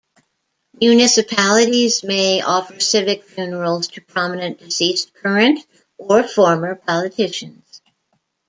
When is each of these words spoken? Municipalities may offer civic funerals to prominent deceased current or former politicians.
Municipalities 0.81 2.03
may 2.03 2.41
offer 2.41 2.79
civic 2.79 3.23
funerals 3.23 3.87
to 3.89 4.01
prominent 4.01 4.57
deceased 4.57 5.13
current 5.13 5.63
or 5.99 6.23
former 6.27 6.73
politicians. 6.73 7.81